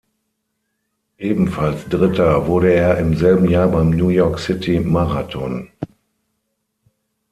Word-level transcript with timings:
Ebenfalls 1.19 1.87
Dritter 1.87 2.47
wurde 2.47 2.73
er 2.73 2.97
im 2.97 3.15
selben 3.17 3.47
Jahr 3.47 3.67
beim 3.67 3.91
New-York-City-Marathon. 3.91 5.69